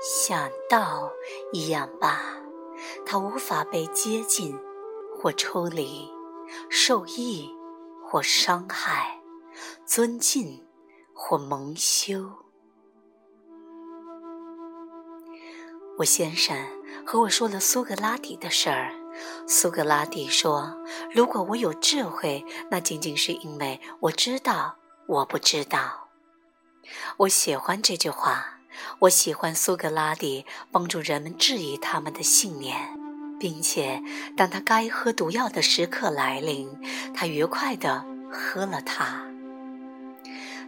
[0.00, 1.10] 像道
[1.52, 2.36] 一样吧，
[3.04, 4.58] 它无法被接近
[5.14, 6.10] 或抽离，
[6.70, 7.54] 受益
[8.06, 9.20] 或伤害，
[9.84, 10.66] 尊敬
[11.14, 12.30] 或蒙羞。
[15.98, 16.56] 我先生
[17.04, 18.94] 和我说了苏格拉底的事儿。
[19.46, 20.74] 苏格拉底说
[21.12, 24.76] ：“如果我有智慧，那仅仅是因为我知道
[25.06, 26.08] 我不知道。”
[27.18, 28.59] 我喜欢这句话。
[29.00, 32.76] 我喜欢苏格拉底帮助人们质疑他们的信念，
[33.38, 34.02] 并且
[34.36, 36.68] 当他该喝毒药的时刻来临，
[37.14, 39.26] 他愉快地喝了它。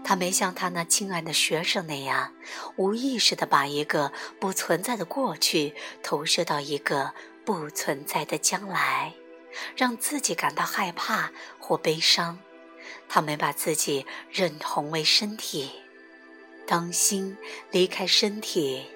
[0.05, 2.33] 他没像他那亲爱的学生那样，
[2.77, 7.12] 无意识地把一个不存在的过去投射到一个
[7.45, 9.15] 不存在的将来，
[9.77, 12.41] 让自己感到害怕或悲伤。
[13.09, 15.82] 他没把自己认同为身体。
[16.66, 17.37] 当心
[17.71, 18.87] 离开身体，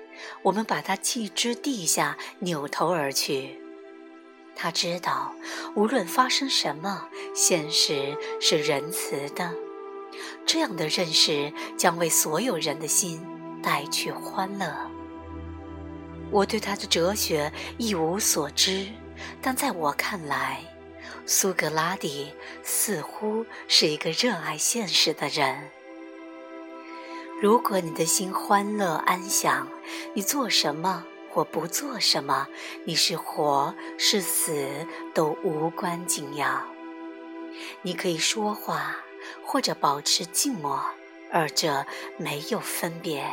[0.42, 3.60] 我们把它弃之地下，扭头而去。
[4.54, 5.34] 他知道，
[5.74, 9.52] 无论发生什么，现实是仁慈的。
[10.46, 13.22] 这样的认识将为所有人的心
[13.62, 14.74] 带去欢乐。
[16.30, 18.86] 我对他的哲学一无所知，
[19.42, 20.62] 但在我看来，
[21.26, 25.70] 苏格拉底似乎是一个热爱现实的人。
[27.40, 29.68] 如果你的心欢乐安详，
[30.14, 32.46] 你做什么或不做什么，
[32.84, 36.64] 你是活是死都无关紧要。
[37.82, 38.96] 你可以说话。
[39.44, 40.80] 或者保持静默，
[41.32, 41.84] 二者
[42.16, 43.24] 没有分别。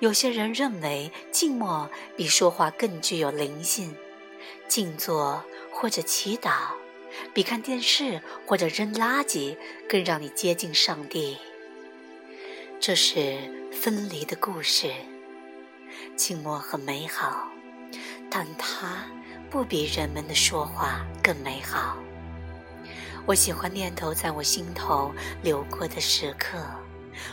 [0.00, 3.96] 有些人认为静默比说话更具有灵性，
[4.68, 6.52] 静坐或者祈祷
[7.32, 9.56] 比看电视或者扔垃圾
[9.88, 11.38] 更让你接近上帝。
[12.82, 13.36] 这是
[13.70, 14.90] 分离的故事。
[16.16, 17.46] 静默很美好，
[18.30, 19.04] 但它
[19.50, 21.98] 不比人们的说话更美好。
[23.26, 25.12] 我喜欢念头在我心头
[25.42, 26.56] 流过的时刻，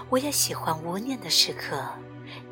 [0.10, 1.82] 我也喜欢无念的时刻。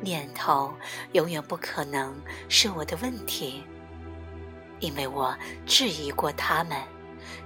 [0.00, 0.74] 念头
[1.12, 3.62] 永远不可能是我的问题，
[4.80, 6.82] 因为我质疑过他们，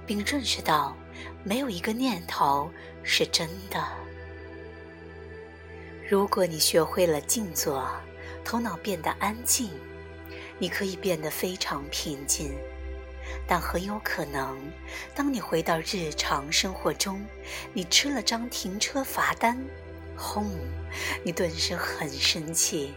[0.07, 0.95] 并认识到
[1.43, 2.71] 没有一个念头
[3.03, 3.85] 是真的。
[6.11, 7.89] 如果你学会了静坐，
[8.43, 9.69] 头脑变得安静，
[10.59, 12.53] 你可以变得非常平静。
[13.47, 14.59] 但很有可能，
[15.15, 17.25] 当你回到日常生活中，
[17.71, 19.57] 你吃了张停车罚单，
[20.17, 20.51] 轰！
[21.23, 22.93] 你顿时很生气。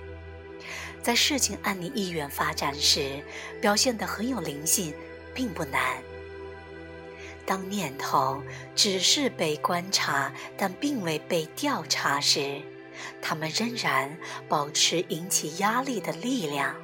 [1.01, 3.23] 在事情按你意愿发展时，
[3.61, 4.93] 表现得很有灵性，
[5.33, 6.03] 并不难。
[7.47, 8.43] 当念头
[8.75, 12.61] 只是被观察，但并未被调查时，
[13.21, 14.17] 他们仍然
[14.49, 16.75] 保持引起压力的力量。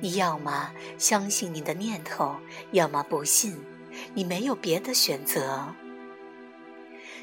[0.00, 2.36] 你要么相信你的念头，
[2.72, 3.58] 要么不信，
[4.12, 5.74] 你没有别的选择。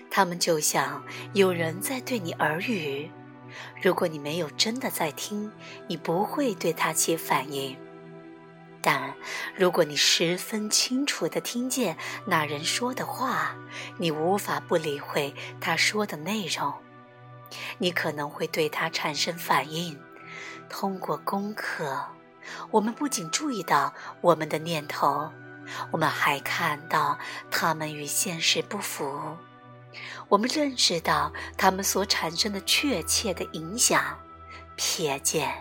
[0.09, 1.03] 他们就像
[1.34, 3.09] 有人在对你耳语，
[3.81, 5.51] 如果你没有真的在听，
[5.88, 7.75] 你不会对他起反应；
[8.81, 9.13] 但
[9.56, 11.95] 如果你十分清楚地听见
[12.25, 13.56] 那人说的话，
[13.97, 16.73] 你无法不理会他说的内容，
[17.78, 20.00] 你可能会对它产生反应。
[20.69, 22.06] 通过功课。
[22.72, 25.31] 我们不仅注意到我们的念头，
[25.91, 27.19] 我们还看到
[27.51, 29.38] 它们与现实不符。
[30.28, 34.18] 我们认识到它们所产生的确切的影响、
[34.75, 35.53] 瞥见。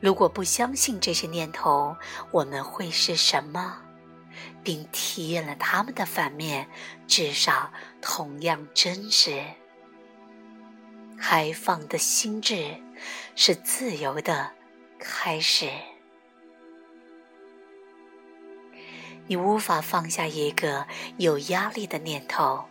[0.00, 1.96] 如果不相信这些念头，
[2.32, 3.76] 我们会是什么？
[4.64, 6.68] 并体验了它们的反面，
[7.06, 7.70] 至少
[8.02, 9.44] 同样真实。
[11.20, 12.74] 开放的心智
[13.36, 14.50] 是自由的
[14.98, 15.70] 开始。
[19.28, 20.88] 你无法放下一个
[21.18, 22.64] 有压力的念头，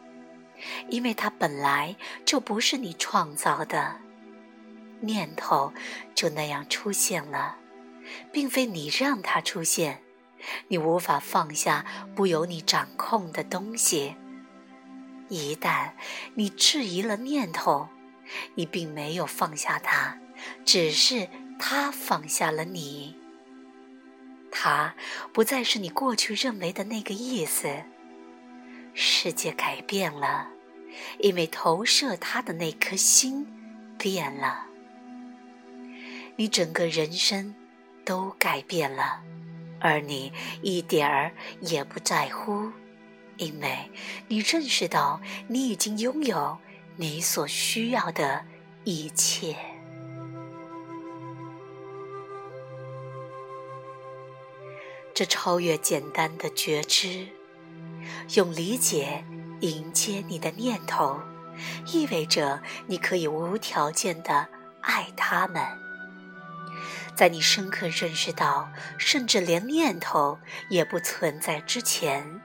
[0.89, 1.95] 因为它本来
[2.25, 4.01] 就不是你创造的。
[4.99, 5.72] 念头
[6.13, 7.55] 就那样出现了，
[8.34, 10.02] 并非你让它出现。
[10.67, 11.85] 你无法放下
[12.16, 14.16] 不由你掌控的东西。
[15.29, 15.91] 一旦
[16.34, 17.87] 你质疑了念头，
[18.55, 20.17] 你并没有放下他，
[20.66, 21.28] 只是
[21.59, 23.16] 他放下了你。
[24.52, 24.96] 他
[25.31, 27.84] 不再是你过去认为的那个意思。
[28.93, 30.49] 世界改变了，
[31.20, 33.47] 因为投射他的那颗心
[33.97, 34.66] 变了。
[36.35, 37.53] 你整个人生
[38.03, 39.22] 都改变了，
[39.79, 41.31] 而你一点儿
[41.61, 42.72] 也不在乎，
[43.37, 43.91] 因为
[44.28, 46.58] 你认识到你已经拥有
[47.01, 48.43] 你所需要的
[48.84, 49.55] 一切。
[55.13, 57.25] 这超越简单的觉知
[58.35, 59.23] 用理解
[59.61, 61.22] 迎接你的念头
[61.87, 64.49] 意味着你可以无条件的
[64.81, 65.63] 爱他们。
[67.16, 70.37] 在你深刻认识到甚至连念头
[70.69, 72.41] 也不存在之前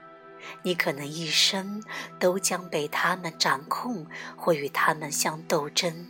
[0.63, 1.83] 你可能一生
[2.19, 6.07] 都将被他们掌控，或与他们相斗争。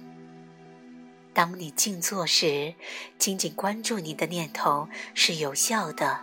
[1.34, 2.76] 当你静坐时，
[3.18, 6.22] 仅仅关注你的念头是有效的；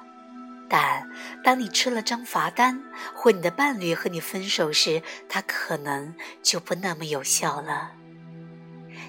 [0.68, 1.06] 但
[1.44, 2.82] 当你吃了张罚单，
[3.14, 7.92] 或你的伴侣和你分手时，它可能就不那么有效了。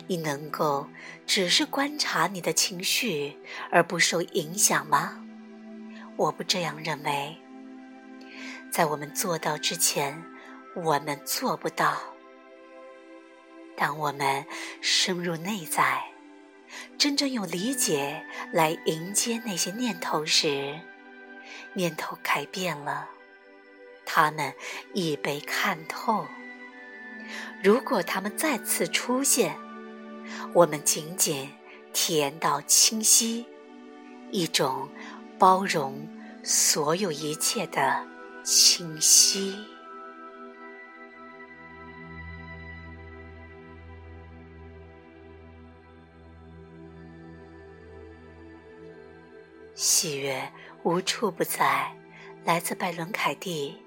[0.08, 0.90] 你能够
[1.26, 3.38] 只是观察你的情绪
[3.72, 5.24] 而不受影响吗？
[6.18, 7.38] 我不这样认为。
[8.74, 10.20] 在我们做到之前，
[10.74, 11.96] 我们做不到。
[13.78, 14.44] 当我们
[14.82, 16.04] 深入内在，
[16.98, 20.80] 真正用理解来迎接那些念头时，
[21.74, 23.08] 念头改变了，
[24.08, 24.52] 他们
[24.96, 26.26] 已被看透。
[27.62, 29.56] 如果他们再次出现，
[30.52, 31.48] 我们仅仅
[31.94, 33.46] 体验到清晰，
[34.32, 34.90] 一种
[35.38, 36.08] 包容
[36.44, 38.04] 所有一切的
[38.44, 39.56] 清晰。
[49.76, 50.52] 喜悦
[50.84, 51.96] 无处不在，
[52.46, 53.78] 来自拜伦·凯蒂，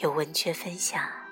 [0.00, 1.25] 有文学分享。